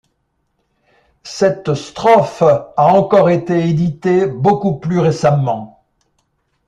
Cette 1.21 1.75
strophe 1.75 2.41
a 2.41 2.73
encore 2.87 3.29
été 3.29 3.69
éditée 3.69 4.25
beaucoup 4.25 4.73
plus 4.77 4.97
récemment. 4.97 5.83